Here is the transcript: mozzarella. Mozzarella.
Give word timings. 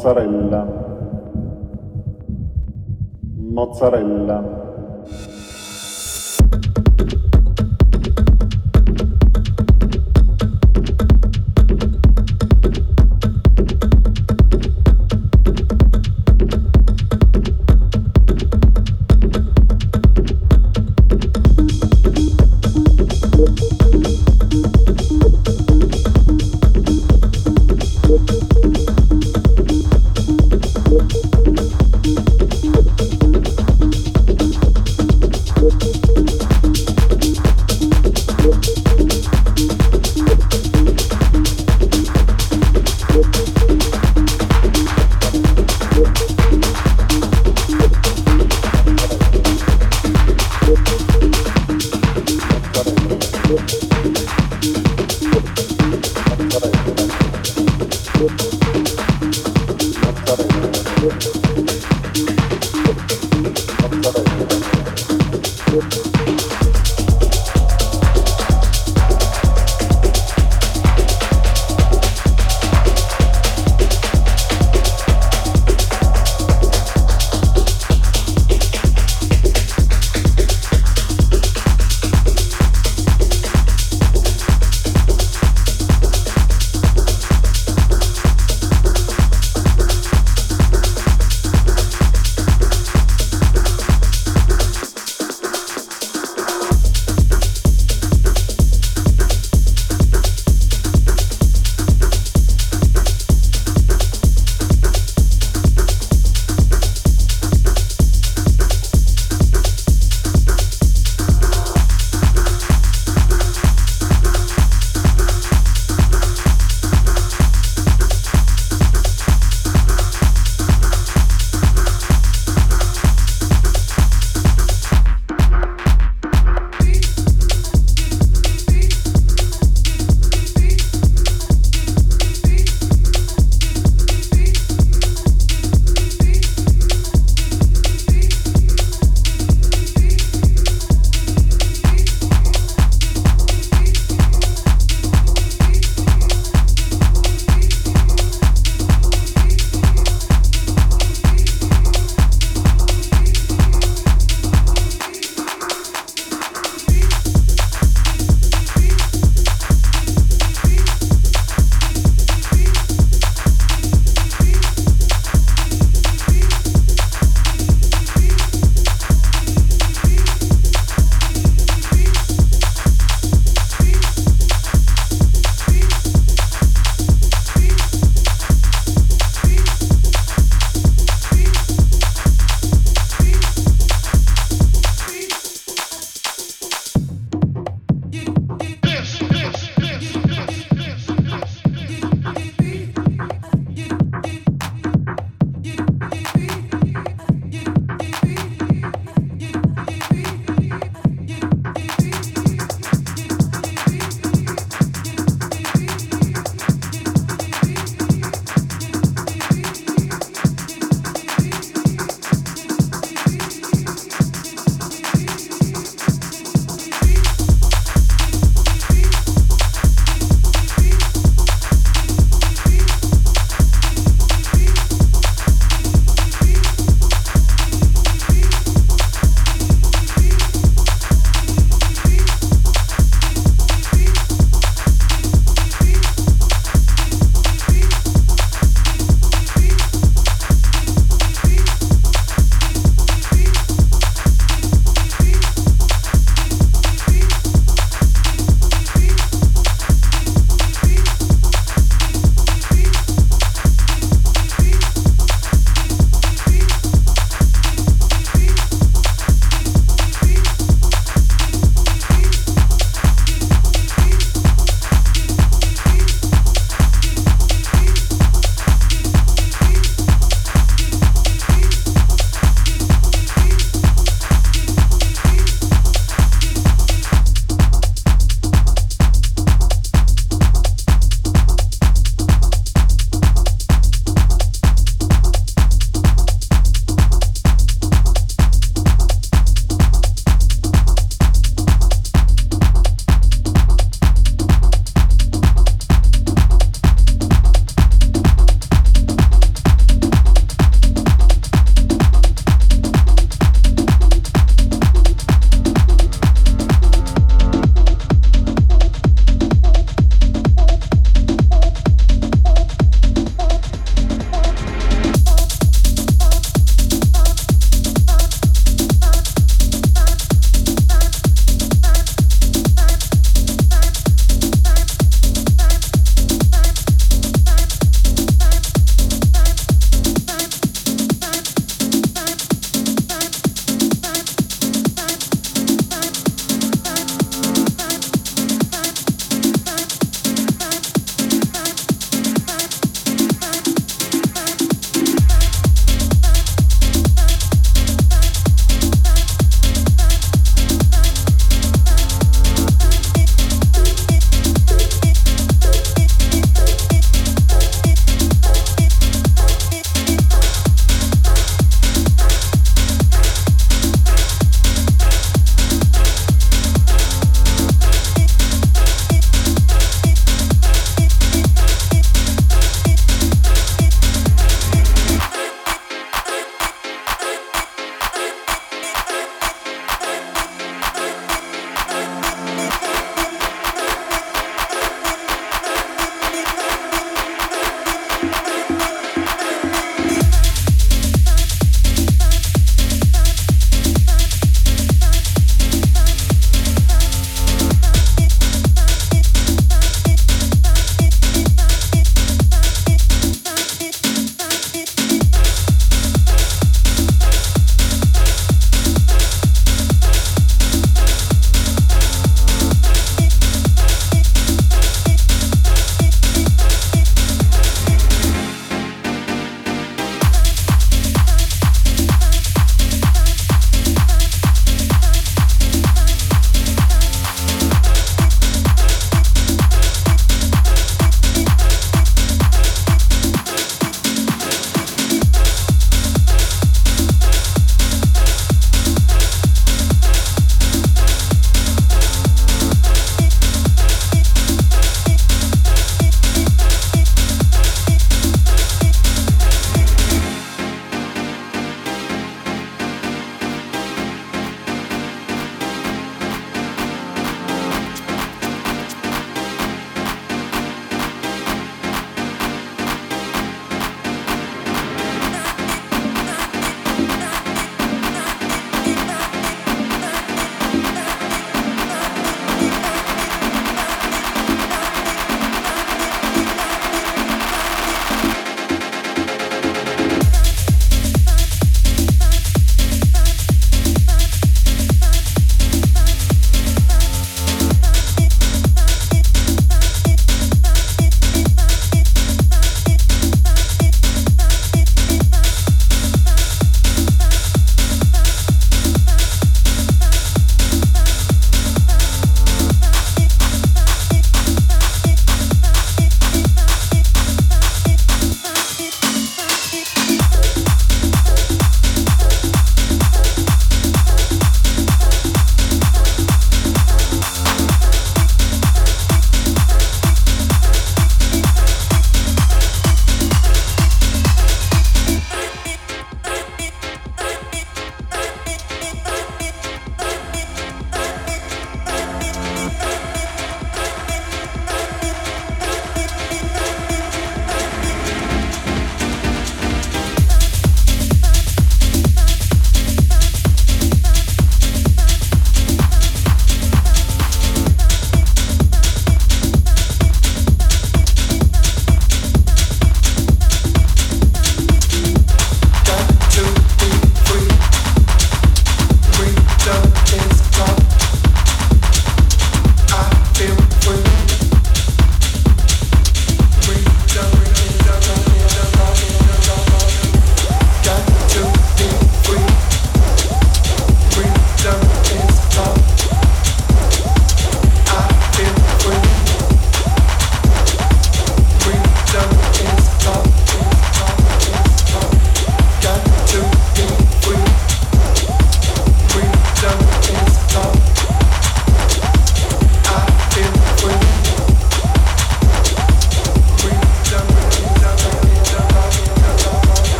mozzarella. 0.00 0.64
Mozzarella. 3.36 4.69